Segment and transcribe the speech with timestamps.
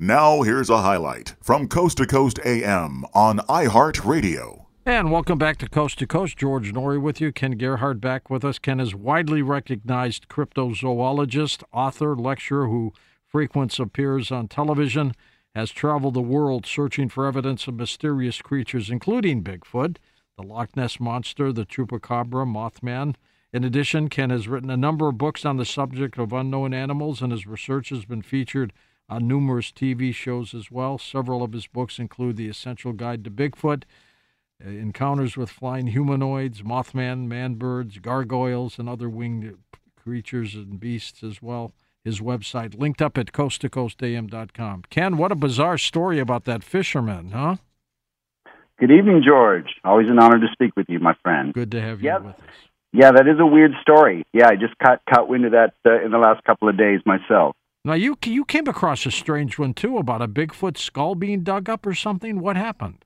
[0.00, 4.66] Now, here's a highlight from Coast to Coast AM on iHeartRadio.
[4.86, 6.36] And welcome back to Coast to Coast.
[6.36, 7.32] George Noory with you.
[7.32, 8.60] Ken Gerhard back with us.
[8.60, 12.92] Ken is widely recognized cryptozoologist, author, lecturer who
[13.26, 15.14] frequents appears on television,
[15.56, 19.96] has traveled the world searching for evidence of mysterious creatures, including Bigfoot,
[20.36, 23.16] the Loch Ness Monster, the Chupacabra, Mothman.
[23.52, 27.20] In addition, Ken has written a number of books on the subject of unknown animals,
[27.20, 28.72] and his research has been featured
[29.08, 30.98] on numerous TV shows as well.
[30.98, 33.84] Several of his books include The Essential Guide to Bigfoot,
[34.64, 39.56] uh, Encounters with Flying Humanoids, Mothman, Man-Birds, Gargoyles, and other winged
[39.96, 41.72] creatures and beasts as well.
[42.04, 44.82] His website linked up at coasttocoastam.com.
[44.90, 47.56] Ken, what a bizarre story about that fisherman, huh?
[48.78, 49.74] Good evening, George.
[49.84, 51.52] Always an honor to speak with you, my friend.
[51.52, 52.22] Good to have you Yep.
[52.22, 52.40] with us.
[52.92, 54.24] Yeah, that is a weird story.
[54.32, 57.00] Yeah, I just caught caught wind of that uh, in the last couple of days
[57.04, 57.54] myself.
[57.88, 61.70] Now you you came across a strange one too about a Bigfoot skull being dug
[61.70, 62.38] up or something.
[62.38, 63.02] What happened?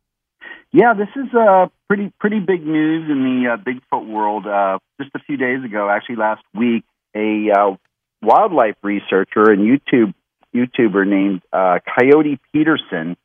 [0.72, 4.44] Yeah, this is uh, pretty pretty big news in the uh, Bigfoot world.
[4.44, 6.82] Uh, just a few days ago, actually last week,
[7.14, 7.76] a uh,
[8.22, 10.14] wildlife researcher and YouTube
[10.52, 13.16] YouTuber named uh, Coyote Peterson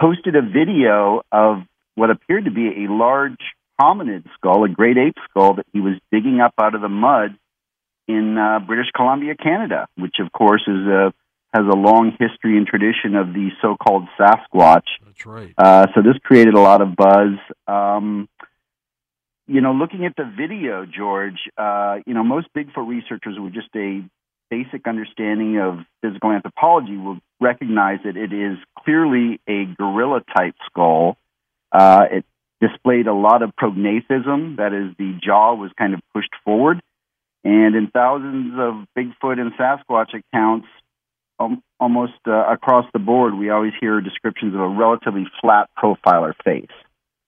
[0.00, 1.64] posted a video of
[1.96, 3.40] what appeared to be a large
[3.78, 7.36] hominid skull, a great ape skull that he was digging up out of the mud
[8.06, 11.12] in uh, British Columbia, Canada, which of course is a
[11.54, 14.88] has a long history and tradition of the so-called Sasquatch.
[15.06, 15.54] That's right.
[15.56, 17.38] Uh, so this created a lot of buzz.
[17.68, 18.28] Um,
[19.46, 23.68] you know, looking at the video, George, uh, you know, most Bigfoot researchers with just
[23.76, 24.02] a
[24.50, 31.16] basic understanding of physical anthropology will recognize that it is clearly a gorilla type skull.
[31.70, 32.24] Uh, it
[32.60, 36.80] displayed a lot of prognathism, that is, the jaw was kind of pushed forward.
[37.44, 40.66] And in thousands of Bigfoot and Sasquatch accounts,
[41.38, 46.24] um, almost uh, across the board, we always hear descriptions of a relatively flat profile
[46.24, 46.70] or face.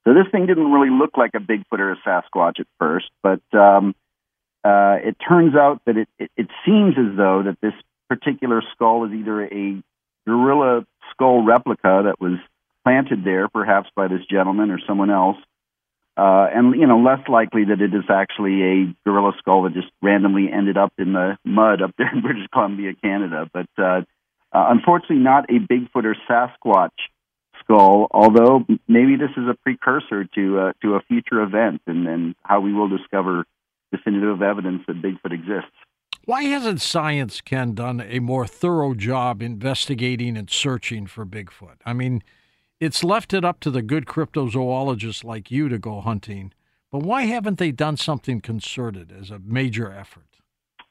[0.05, 3.43] So this thing didn't really look like a Bigfoot or a Sasquatch at first, but
[3.53, 3.95] um,
[4.65, 7.75] uh, it turns out that it, it, it seems as though that this
[8.09, 9.83] particular skull is either a
[10.27, 12.39] gorilla skull replica that was
[12.85, 15.37] planted there, perhaps by this gentleman or someone else,
[16.17, 19.89] uh, and you know less likely that it is actually a gorilla skull that just
[20.01, 23.49] randomly ended up in the mud up there in British Columbia, Canada.
[23.53, 24.03] But uh,
[24.53, 26.97] uh, unfortunately, not a Bigfoot or Sasquatch
[27.61, 28.09] skull.
[28.11, 32.61] Although maybe this is a precursor to uh, to a future event, and, and how
[32.61, 33.45] we will discover
[33.93, 35.77] definitive evidence that Bigfoot exists.
[36.25, 41.77] Why hasn't science, Ken, done a more thorough job investigating and searching for Bigfoot?
[41.85, 42.23] I mean,
[42.81, 46.53] it's left it up to the good cryptozoologists like you to go hunting,
[46.93, 50.27] but why haven't they done something concerted as a major effort?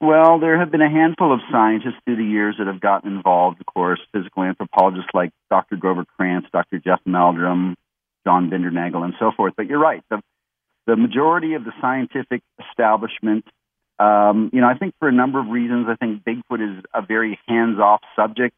[0.01, 3.61] Well, there have been a handful of scientists through the years that have gotten involved,
[3.61, 5.77] of course, physical anthropologists like Dr.
[5.77, 6.79] Grover Krantz, Dr.
[6.79, 7.75] Jeff Meldrum,
[8.25, 9.53] John Bindernagel, and so forth.
[9.55, 10.03] But you're right.
[10.09, 10.21] The,
[10.85, 13.45] the majority of the scientific establishment,
[13.97, 17.01] um, you know, I think for a number of reasons, I think Bigfoot is a
[17.01, 18.57] very hands off subject.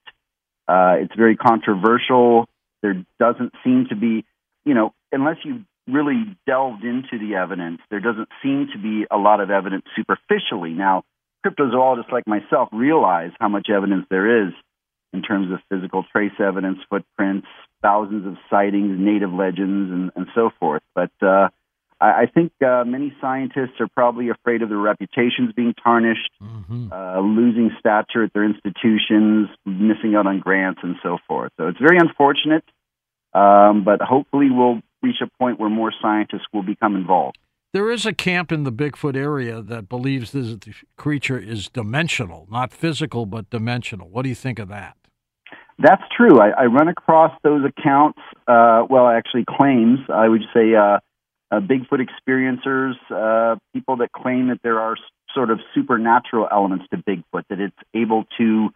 [0.67, 2.47] Uh, it's very controversial.
[2.81, 4.25] There doesn't seem to be,
[4.65, 9.17] you know, unless you really delved into the evidence, there doesn't seem to be a
[9.17, 10.71] lot of evidence superficially.
[10.71, 11.03] Now,
[11.45, 14.53] cryptozoologists like myself realize how much evidence there is
[15.13, 17.47] in terms of physical trace evidence, footprints,
[17.81, 20.83] thousands of sightings, native legends, and, and so forth.
[20.93, 21.49] But uh,
[21.99, 26.91] I, I think uh, many scientists are probably afraid of their reputations being tarnished, mm-hmm.
[26.91, 31.51] uh, losing stature at their institutions, missing out on grants, and so forth.
[31.57, 32.63] So it's very unfortunate,
[33.33, 37.37] um, but hopefully we'll reach a point where more scientists will become involved.
[37.73, 40.55] There is a camp in the Bigfoot area that believes this
[40.95, 44.09] creature is dimensional, not physical, but dimensional.
[44.09, 44.95] What do you think of that?
[45.77, 46.39] That's true.
[46.39, 50.99] I, I run across those accounts, uh, well, actually, claims, I would say, uh,
[51.51, 54.95] uh, Bigfoot experiencers, uh, people that claim that there are
[55.33, 58.69] sort of supernatural elements to Bigfoot, that it's able to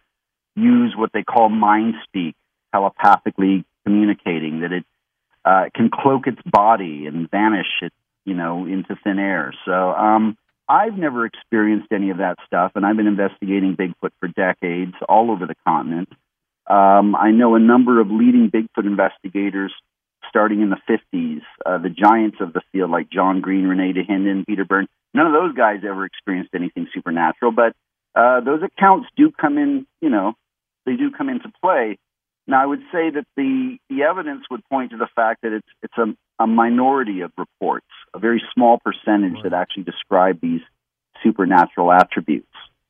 [0.56, 2.34] use what they call mind speak,
[2.72, 4.84] telepathically communicating, that it
[5.44, 7.92] uh, can cloak its body and vanish it,
[8.24, 9.52] you know, into thin air.
[9.64, 10.36] So um,
[10.68, 15.30] I've never experienced any of that stuff, and I've been investigating Bigfoot for decades all
[15.30, 16.08] over the continent.
[16.68, 19.72] Um, I know a number of leading Bigfoot investigators
[20.28, 24.46] starting in the 50s, uh, the giants of the field like John Green, Rene Dahinden,
[24.46, 24.86] Peter Byrne.
[25.14, 27.74] None of those guys ever experienced anything supernatural, but
[28.14, 30.32] uh, those accounts do come in, you know,
[30.86, 31.98] they do come into play.
[32.46, 35.68] Now, I would say that the, the evidence would point to the fact that it's,
[35.82, 39.44] it's a, a minority of reports, a very small percentage right.
[39.44, 40.60] that actually describe these
[41.22, 42.48] supernatural attributes.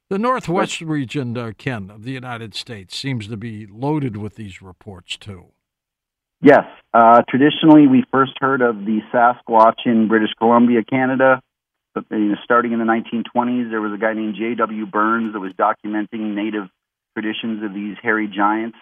[0.08, 4.36] The Northwest but, region, uh, Ken, of the United States seems to be loaded with
[4.36, 5.46] these reports, too.
[6.42, 6.64] Yes.
[6.92, 11.40] Uh, traditionally, we first heard of the Sasquatch in British Columbia, Canada.
[11.94, 14.86] But, you know, starting in the 1920s, there was a guy named J.W.
[14.86, 16.68] Burns that was documenting native
[17.16, 18.76] traditions of these hairy giants.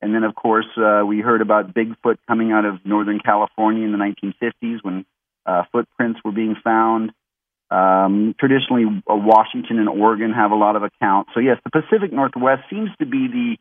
[0.00, 3.92] And then, of course, uh, we heard about Bigfoot coming out of Northern California in
[3.92, 5.04] the 1950s when
[5.46, 7.12] uh, footprints were being found.
[7.70, 11.32] Um, traditionally, uh, Washington and Oregon have a lot of accounts.
[11.34, 13.56] So, yes, the Pacific Northwest seems to be the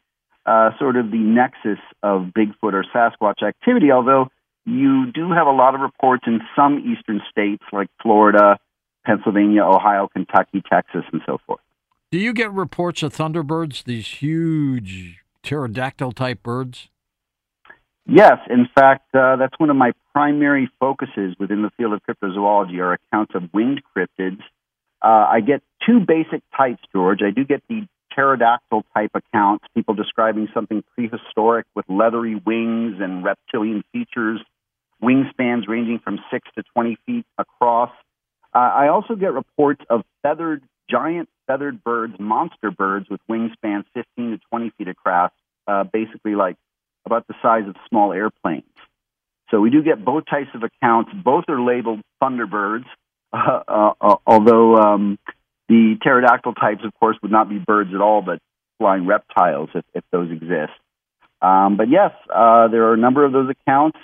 [0.45, 4.27] uh, sort of the nexus of Bigfoot or Sasquatch activity, although
[4.65, 8.57] you do have a lot of reports in some eastern states like Florida,
[9.05, 11.61] Pennsylvania, Ohio, Kentucky, Texas, and so forth.
[12.11, 16.89] Do you get reports of thunderbirds, these huge pterodactyl type birds?
[18.05, 22.77] Yes, in fact, uh, that's one of my primary focuses within the field of cryptozoology
[22.79, 24.41] are accounts of winged cryptids.
[25.01, 27.21] Uh, I get two basic types, George.
[27.21, 33.23] I do get the pterodactyl type accounts, people describing something prehistoric with leathery wings and
[33.23, 34.39] reptilian features,
[35.01, 37.91] wingspans ranging from six to 20 feet across.
[38.53, 44.31] Uh, I also get reports of feathered giant feathered birds, monster birds with wingspans 15
[44.31, 45.31] to 20 feet across,
[45.67, 46.55] uh, basically like
[47.05, 48.63] about the size of small airplanes.
[49.51, 51.11] So we do get both types of accounts.
[51.13, 52.85] Both are labeled thunderbirds,
[53.33, 55.19] uh, uh, uh, although um,
[55.73, 58.39] the pterodactyl types, of course, would not be birds at all, but
[58.77, 60.73] flying reptiles if, if those exist.
[61.41, 63.97] Um, but yes, uh, there are a number of those accounts.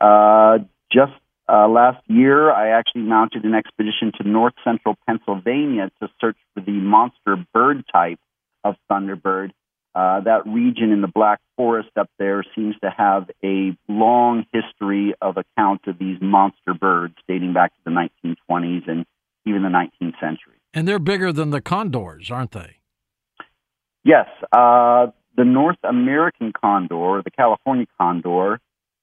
[0.00, 0.58] Uh,
[0.92, 1.12] just
[1.48, 6.60] uh, last year, I actually mounted an expedition to north central Pennsylvania to search for
[6.60, 8.20] the monster bird type
[8.62, 9.50] of thunderbird.
[9.96, 15.14] Uh, that region in the Black Forest up there seems to have a long history
[15.20, 19.04] of accounts of these monster birds dating back to the 1920s and
[19.44, 20.61] even the 19th century.
[20.74, 22.76] And they're bigger than the condors, aren't they?
[24.04, 24.26] Yes.
[24.52, 28.60] Uh, the North American condor, the California condor,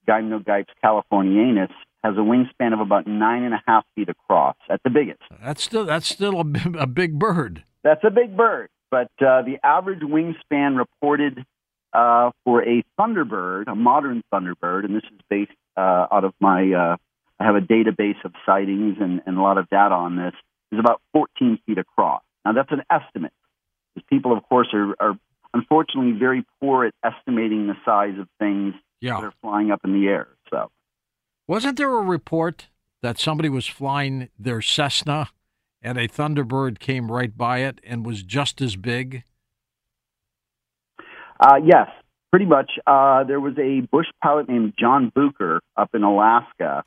[0.07, 1.71] Gymnogyps californianus,
[2.03, 5.21] has a wingspan of about nine and a half feet across at the biggest.
[5.43, 6.45] That's still that's still a,
[6.79, 7.63] a big bird.
[7.83, 11.45] That's a big bird, but uh, the average wingspan reported
[11.93, 16.71] uh, for a thunderbird, a modern thunderbird, and this is based uh, out of my
[16.71, 16.95] uh,
[17.39, 20.33] I have a database of sightings and, and a lot of data on this,
[20.71, 22.21] is about 14 feet across.
[22.45, 23.33] Now that's an estimate,
[23.93, 25.17] because people, of course, are, are
[25.53, 29.15] unfortunately very poor at estimating the size of things yeah.
[29.15, 30.27] that are flying up in the air.
[30.49, 30.71] So.
[31.47, 32.67] Wasn't there a report
[33.01, 35.29] that somebody was flying their Cessna
[35.81, 39.23] and a Thunderbird came right by it and was just as big?
[41.39, 41.87] Uh, yes,
[42.31, 42.71] pretty much.
[42.85, 46.83] Uh, there was a bush pilot named John Booker up in Alaska,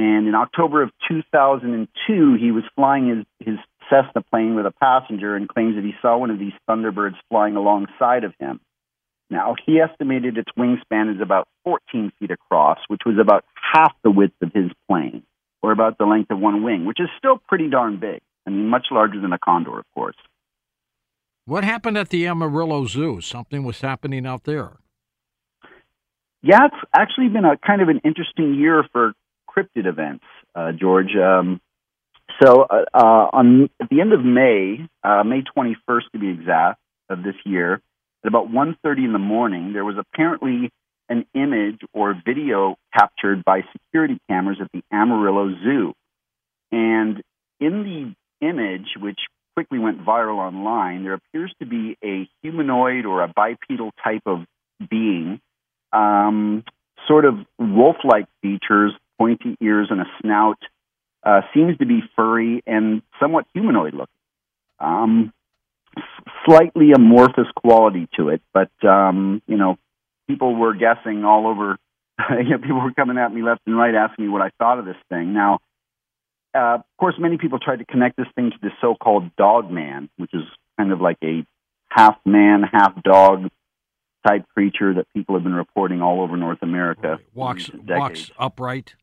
[0.00, 3.58] and in October of 2002, he was flying his, his
[3.90, 7.54] Cessna plane with a passenger and claims that he saw one of these Thunderbirds flying
[7.54, 8.60] alongside of him.
[9.28, 14.10] Now, he estimated its wingspan is about 14 feet across, which was about half the
[14.10, 15.22] width of his plane,
[15.62, 18.22] or about the length of one wing, which is still pretty darn big.
[18.46, 20.16] I mean, much larger than a condor, of course.
[21.44, 23.20] What happened at the Amarillo Zoo?
[23.20, 24.78] Something was happening out there.
[26.42, 29.12] Yeah, it's actually been a kind of an interesting year for
[29.56, 31.14] cryptid events, uh, George.
[31.16, 31.60] Um,
[32.40, 36.80] so, uh, uh, on at the end of May, uh, May 21st to be exact,
[37.08, 37.82] of this year,
[38.24, 40.70] at about 1:30 in the morning, there was apparently
[41.08, 45.92] an image or video captured by security cameras at the Amarillo Zoo,
[46.70, 47.20] and
[47.58, 49.18] in the image, which
[49.56, 54.46] quickly went viral online, there appears to be a humanoid or a bipedal type of
[54.88, 55.40] being,
[55.92, 56.64] um,
[57.06, 60.58] sort of wolf-like features, pointy ears and a snout.
[61.22, 64.06] Uh, seems to be furry and somewhat humanoid looking.
[64.78, 65.32] Um,
[66.46, 69.76] slightly amorphous quality to it, but um, you know,
[70.26, 71.76] people were guessing all over.
[72.30, 74.78] you know, people were coming at me left and right asking me what I thought
[74.78, 75.34] of this thing.
[75.34, 75.58] Now,
[76.54, 80.08] uh, of course, many people tried to connect this thing to the so-called dog man,
[80.16, 80.44] which is
[80.78, 81.44] kind of like a
[81.90, 83.50] half man, half dog
[84.26, 87.10] type creature that people have been reporting all over North America.
[87.10, 87.26] Right.
[87.34, 88.94] Walks walks upright.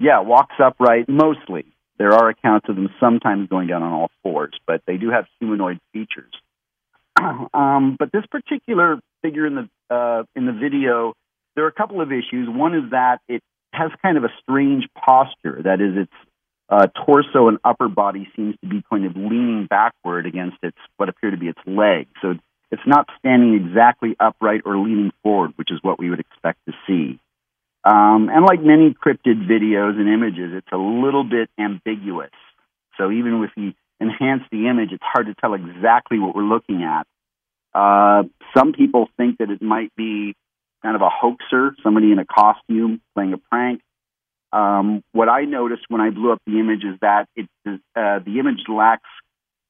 [0.00, 1.66] Yeah, walks upright mostly.
[1.98, 5.26] There are accounts of them sometimes going down on all fours, but they do have
[5.38, 6.32] humanoid features.
[7.52, 11.12] um, but this particular figure in the uh, in the video,
[11.54, 12.48] there are a couple of issues.
[12.48, 13.42] One is that it
[13.74, 15.60] has kind of a strange posture.
[15.62, 16.12] That is, its
[16.70, 21.10] uh, torso and upper body seems to be kind of leaning backward against its what
[21.10, 22.08] appear to be its legs.
[22.22, 22.34] So
[22.70, 26.72] it's not standing exactly upright or leaning forward, which is what we would expect to
[26.86, 27.20] see.
[27.84, 32.30] Um, and like many cryptid videos and images, it's a little bit ambiguous.
[32.98, 36.82] So even if you enhance the image, it's hard to tell exactly what we're looking
[36.82, 37.06] at.
[37.72, 38.24] Uh,
[38.56, 40.34] some people think that it might be
[40.82, 43.80] kind of a hoaxer, somebody in a costume playing a prank.
[44.52, 48.38] Um, what I noticed when I blew up the image is that it, uh, the
[48.40, 49.08] image lacks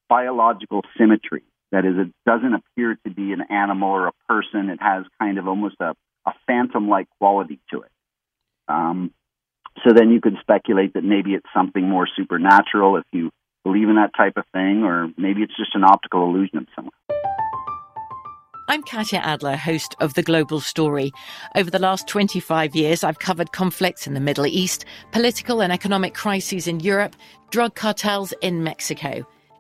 [0.09, 1.43] biological symmetry.
[1.71, 4.71] That is, it doesn't appear to be an animal or a person.
[4.71, 5.95] It has kind of almost a,
[6.27, 7.91] a phantom like quality to it.
[8.71, 9.13] Um,
[9.85, 13.31] so then you could speculate that maybe it's something more supernatural if you
[13.65, 16.93] believe in that type of thing, or maybe it's just an optical illusion of someone.
[18.69, 21.11] I'm Katya Adler, host of The Global Story.
[21.57, 26.15] Over the last 25 years, I've covered conflicts in the Middle East, political and economic
[26.15, 27.17] crises in Europe,
[27.51, 29.27] drug cartels in Mexico.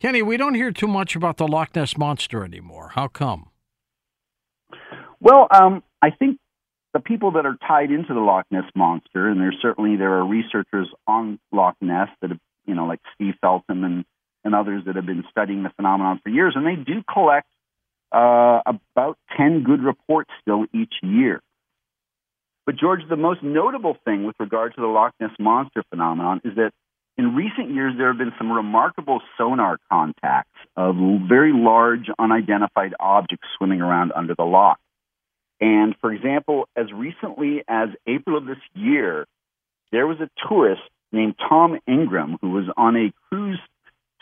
[0.00, 2.92] Kenny, we don't hear too much about the Loch Ness monster anymore.
[2.94, 3.50] How come?
[5.20, 6.38] Well, um, I think
[6.94, 10.26] the people that are tied into the Loch Ness monster, and there's certainly there are
[10.26, 14.04] researchers on Loch Ness that have, you know, like Steve Feltham and
[14.42, 17.46] and others that have been studying the phenomenon for years, and they do collect
[18.10, 21.42] uh, about ten good reports still each year.
[22.64, 26.56] But George, the most notable thing with regard to the Loch Ness monster phenomenon is
[26.56, 26.72] that
[27.20, 30.96] in recent years there have been some remarkable sonar contacts of
[31.28, 34.78] very large unidentified objects swimming around under the loch.
[35.60, 39.26] And for example, as recently as April of this year,
[39.92, 40.80] there was a tourist
[41.12, 43.60] named Tom Ingram who was on a cruise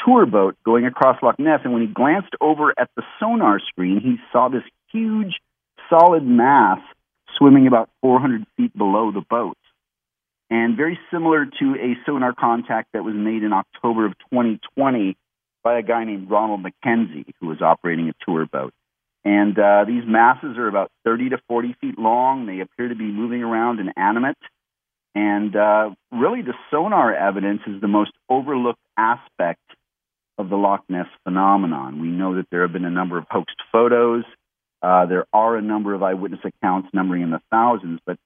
[0.04, 1.60] tour boat going across Loch Ness.
[1.62, 5.36] And when he glanced over at the sonar screen, he saw this huge
[5.88, 6.80] solid mass
[7.36, 9.56] swimming about 400 feet below the boat.
[10.50, 15.16] And very similar to a sonar contact that was made in October of 2020
[15.62, 18.72] by a guy named Ronald McKenzie, who was operating a tour boat.
[19.24, 22.46] And uh, these masses are about 30 to 40 feet long.
[22.46, 24.38] They appear to be moving around inanimate.
[25.14, 29.60] And uh, really, the sonar evidence is the most overlooked aspect
[30.38, 32.00] of the Loch Ness phenomenon.
[32.00, 34.24] We know that there have been a number of hoaxed photos.
[34.80, 38.16] Uh, there are a number of eyewitness accounts numbering in the thousands, but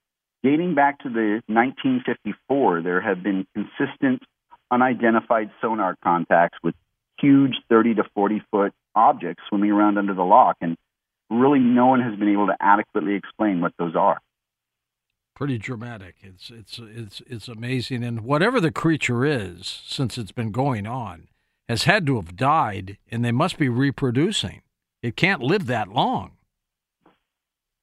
[0.42, 4.22] dating back to the 1954, there have been consistent
[4.70, 6.74] unidentified sonar contacts with
[7.20, 10.76] huge 30 to 40 foot objects swimming around under the loch, and
[11.30, 14.20] really no one has been able to adequately explain what those are.
[15.34, 16.16] Pretty dramatic.
[16.20, 21.28] It's it's it's it's amazing, and whatever the creature is, since it's been going on,
[21.68, 24.60] has had to have died, and they must be reproducing.
[25.02, 26.32] It can't live that long.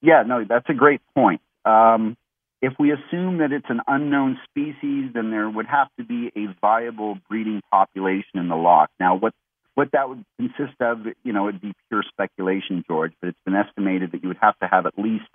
[0.02, 1.42] Yeah, no, that's a great point.
[1.66, 2.16] Um,
[2.62, 6.48] if we assume that it's an unknown species, then there would have to be a
[6.60, 8.90] viable breeding population in the loch.
[9.00, 9.34] Now, what
[9.76, 13.56] what that would consist of, you know, it'd be pure speculation, George, but it's been
[13.56, 15.30] estimated that you would have to have at least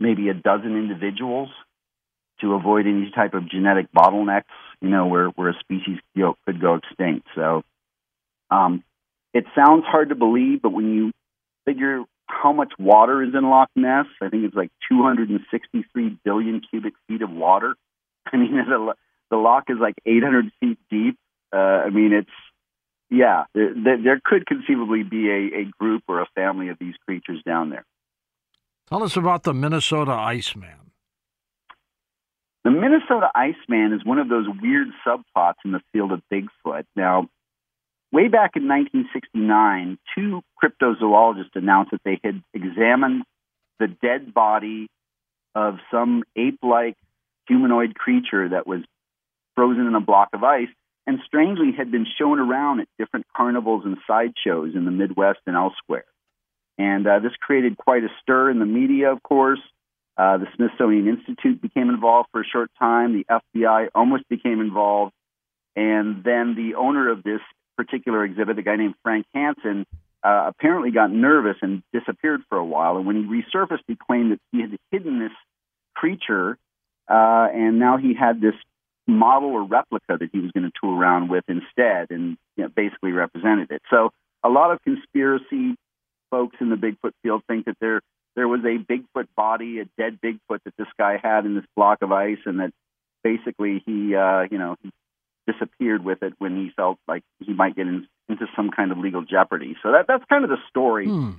[0.00, 1.50] maybe a dozen individuals
[2.40, 4.44] to avoid any type of genetic bottlenecks,
[4.80, 7.26] you know, where, where a species could go extinct.
[7.34, 7.64] So
[8.50, 8.82] um,
[9.34, 11.12] it sounds hard to believe, but when you
[11.66, 14.06] figure how much water is in Loch Ness.
[14.20, 17.74] I think it's like 263 billion cubic feet of water.
[18.32, 18.94] I mean, the,
[19.30, 21.16] the loch is like 800 feet deep.
[21.52, 22.30] Uh, I mean, it's
[23.08, 23.44] yeah.
[23.54, 27.70] There, there could conceivably be a, a group or a family of these creatures down
[27.70, 27.84] there.
[28.88, 30.92] Tell us about the Minnesota Iceman.
[32.64, 36.84] The Minnesota Iceman is one of those weird subplots in the field of Bigfoot.
[36.96, 37.28] Now,
[38.12, 43.24] way back in 1969, two cryptozoologists announced that they had examined
[43.78, 44.88] the dead body
[45.54, 46.96] of some ape like
[47.48, 48.80] humanoid creature that was
[49.54, 50.68] frozen in a block of ice
[51.06, 55.56] and strangely had been shown around at different carnivals and sideshows in the Midwest and
[55.56, 56.04] elsewhere.
[56.78, 59.60] And uh, this created quite a stir in the media, of course.
[60.18, 63.12] Uh, the Smithsonian Institute became involved for a short time.
[63.12, 65.12] The FBI almost became involved.
[65.74, 67.40] And then the owner of this
[67.76, 69.86] particular exhibit, a guy named Frank Hansen,
[70.22, 72.96] uh, apparently got nervous and disappeared for a while.
[72.96, 75.32] And when he resurfaced, he claimed that he had hidden this
[75.94, 76.58] creature,
[77.08, 78.54] uh, and now he had this
[79.06, 82.68] model or replica that he was going to tour around with instead, and you know,
[82.68, 83.82] basically represented it.
[83.90, 84.10] So
[84.42, 85.76] a lot of conspiracy
[86.30, 88.00] folks in the Bigfoot field think that there
[88.34, 92.02] there was a Bigfoot body, a dead Bigfoot that this guy had in this block
[92.02, 92.72] of ice, and that
[93.24, 94.90] basically he, uh, you know, he
[95.46, 98.98] disappeared with it when he felt like he might get in, into some kind of
[98.98, 99.76] legal jeopardy.
[99.82, 101.06] So that that's kind of the story.
[101.06, 101.30] Hmm.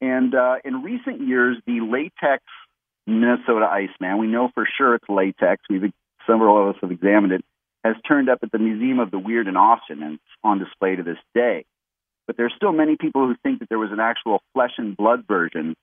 [0.00, 2.42] And uh, in recent years, the latex
[3.06, 5.62] Minnesota Iceman, we know for sure it's latex.
[5.68, 5.92] We've
[6.26, 7.44] several of us have examined it.
[7.84, 10.94] Has turned up at the Museum of the Weird in Austin and it's on display
[10.96, 11.64] to this day.
[12.26, 15.24] But there's still many people who think that there was an actual flesh and blood
[15.26, 15.74] version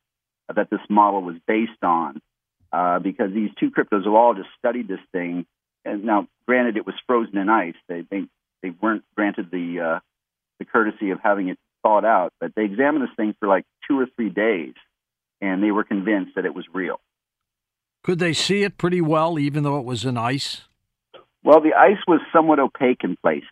[0.54, 2.22] that this model was based on,
[2.72, 5.46] uh, because these two cryptozoologists studied this thing
[5.86, 7.76] and now, granted, it was frozen in ice.
[7.88, 8.24] They they,
[8.62, 10.00] they weren't granted the uh,
[10.60, 14.00] the courtesy of having it thawed out, but they examined this thing for like two
[14.00, 14.74] or three days,
[15.42, 17.00] and they were convinced that it was real.
[18.04, 20.62] Could they see it pretty well, even though it was in ice?
[21.44, 23.48] Well, the ice was somewhat opaque in places,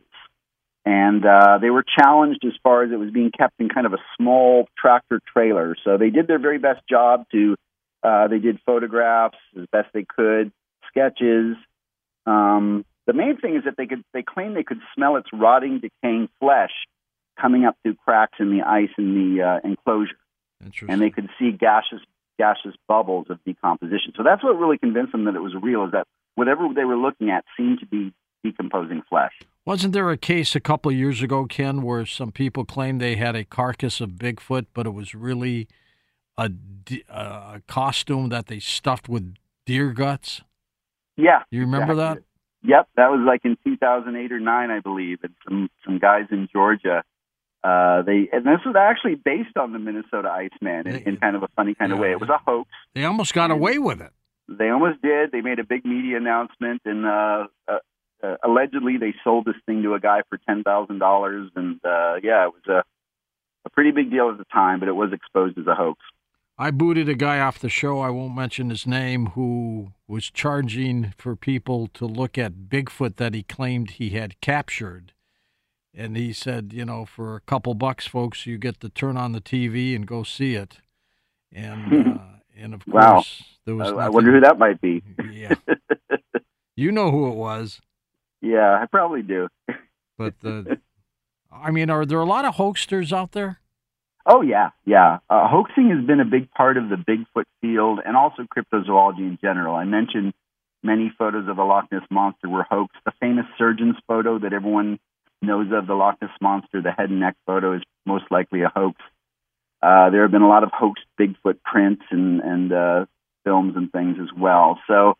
[0.86, 3.94] and uh, they were challenged as far as it was being kept in kind of
[3.94, 5.76] a small tractor trailer.
[5.84, 7.56] So they did their very best job to.
[8.04, 10.52] Uh, they did photographs as best they could,
[10.88, 11.56] sketches,
[12.28, 15.80] um, the main thing is that they could they claim they could smell its rotting,
[15.80, 16.72] decaying flesh
[17.40, 20.18] coming up through cracks in the ice in the uh, enclosure,
[20.88, 22.02] and they could see gaseous
[22.38, 24.14] gaseous bubbles of decomposition.
[24.16, 25.86] So that's what really convinced them that it was real.
[25.86, 28.14] Is that whatever they were looking at seemed to be
[28.44, 29.34] decomposing flesh.
[29.66, 33.16] Wasn't there a case a couple of years ago, Ken, where some people claimed they
[33.16, 35.68] had a carcass of Bigfoot, but it was really
[36.38, 36.52] a,
[37.10, 39.36] a costume that they stuffed with
[39.66, 40.42] deer guts?
[41.18, 41.44] Yeah.
[41.52, 42.22] You remember exactly.
[42.22, 42.24] that?
[42.64, 46.48] Yep, that was like in 2008 or nine, I believe, and some some guys in
[46.52, 47.04] Georgia.
[47.64, 51.44] Uh, they and this was actually based on the Minnesota Iceman in, in kind of
[51.44, 51.96] a funny kind yeah.
[51.96, 52.12] of way.
[52.12, 52.70] It was a hoax.
[52.94, 54.12] They almost got away with it.
[54.48, 55.32] they almost did.
[55.32, 57.78] They made a big media announcement, and uh, uh,
[58.24, 61.52] uh, allegedly they sold this thing to a guy for ten thousand dollars.
[61.56, 62.84] And uh, yeah, it was a
[63.66, 66.00] a pretty big deal at the time, but it was exposed as a hoax.
[66.60, 68.00] I booted a guy off the show.
[68.00, 73.34] I won't mention his name, who was charging for people to look at Bigfoot that
[73.36, 75.14] he claimed he had captured.
[75.94, 79.34] And he said, you know, for a couple bucks, folks, you get to turn on
[79.34, 80.78] the TV and go see it.
[81.52, 82.20] And uh,
[82.56, 83.14] and of Wow.
[83.16, 83.92] course, there was.
[83.92, 85.02] I, I wonder who that might be.
[85.32, 85.56] Yeah,
[86.76, 87.80] you know who it was,
[88.42, 89.48] yeah, I probably do.
[90.18, 90.80] but the.
[91.52, 93.62] I mean, are there a lot of hoaxsters out there?
[94.30, 95.20] Oh yeah, yeah.
[95.30, 99.40] Uh, hoaxing has been a big part of the Bigfoot field and also cryptozoology in
[99.42, 99.76] general.
[99.76, 100.34] I mentioned
[100.84, 102.98] many photos of the Loch Ness monster were hoaxed.
[103.06, 105.00] The famous surgeon's photo that everyone
[105.42, 108.72] knows of, the Loch Ness monster, the head and neck photo, is most likely a
[108.76, 108.98] hoax.
[109.82, 113.06] Uh, there have been a lot of hoaxed Bigfoot prints and and uh,
[113.46, 114.78] films and things as well.
[114.88, 115.14] So,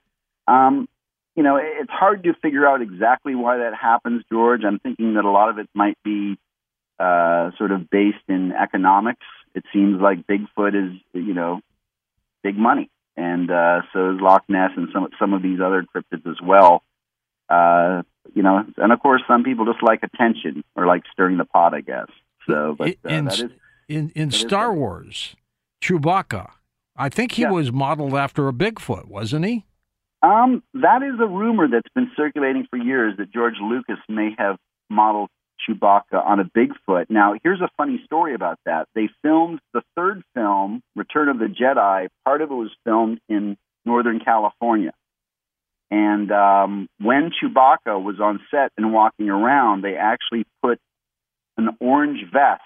[0.50, 0.90] um,
[1.38, 4.64] you know, it's hard to figure out exactly why that happens, George.
[4.66, 6.38] I'm thinking that a lot of it might be
[7.00, 9.26] uh, sort of based in economics.
[9.56, 11.62] It seems like Bigfoot is, you know,
[12.44, 16.30] big money, and uh, so is Loch Ness and some some of these other cryptids
[16.30, 16.84] as well.
[17.50, 18.04] Uh,
[18.36, 21.74] you know, and of course, some people just like attention or like stirring the pot,
[21.74, 22.08] I guess.
[22.46, 23.52] So, but uh, in that is
[23.88, 24.78] in in is Star right.
[24.78, 25.36] Wars,
[25.82, 26.52] Chewbacca.
[26.96, 27.52] I think he Yeah.
[27.52, 29.66] was modeled after a Bigfoot, wasn't he?
[30.24, 34.58] Um, that is a rumor that's been circulating for years that George Lucas may have
[34.90, 35.30] modeled
[35.68, 37.10] Chewbacca on a Bigfoot.
[37.10, 38.88] Now, here's a funny story about that.
[38.96, 42.08] They filmed the third film, Return of the Jedi.
[42.26, 44.94] Part of it was filmed in Northern California.
[45.90, 50.80] And um, when Chewbacca was on set and walking around, they actually put
[51.58, 52.62] an orange vest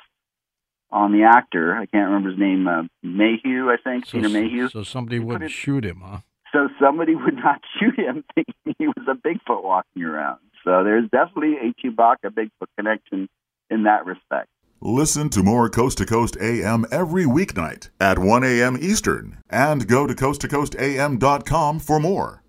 [0.90, 1.76] on the actor.
[1.76, 4.70] I can't remember his name, uh, Mayhew, I think, So, Peter Mayhew.
[4.70, 6.18] so somebody wouldn't shoot him, huh?
[6.52, 10.40] So somebody would not shoot him thinking he was a Bigfoot walking around.
[10.64, 13.28] So there's definitely a Chewbacca Bigfoot connection
[13.70, 14.48] in that respect.
[14.84, 18.78] Listen to more Coast to Coast AM every weeknight at 1 a.m.
[18.82, 22.42] Eastern and go to coasttocoastam.com for more.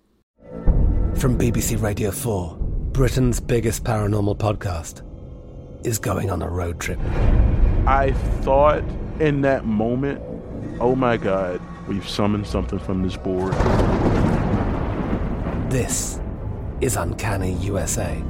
[1.15, 2.57] From BBC Radio 4,
[2.91, 5.03] Britain's biggest paranormal podcast
[5.85, 6.99] is going on a road trip.
[7.85, 8.83] I thought
[9.19, 10.19] in that moment,
[10.79, 13.53] oh my God, we've summoned something from this board.
[15.71, 16.19] This
[16.81, 18.21] is Uncanny USA.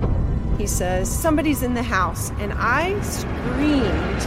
[0.58, 2.32] He says, Somebody's in the house.
[2.40, 4.24] And I screamed.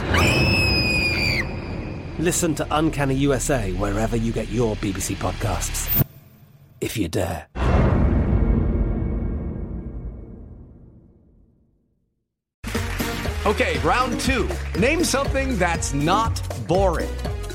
[2.19, 6.05] Listen to Uncanny USA wherever you get your BBC podcasts,
[6.81, 7.47] if you dare.
[13.47, 14.49] Okay, round two.
[14.77, 17.09] Name something that's not boring.